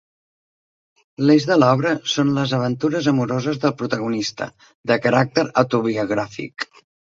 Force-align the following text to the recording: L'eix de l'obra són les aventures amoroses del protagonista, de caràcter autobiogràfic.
L'eix 1.29 1.45
de 1.49 1.57
l'obra 1.63 1.91
són 2.13 2.31
les 2.37 2.55
aventures 2.61 3.11
amoroses 3.13 3.61
del 3.67 3.75
protagonista, 3.83 4.49
de 4.93 5.01
caràcter 5.07 5.47
autobiogràfic. 5.65 6.71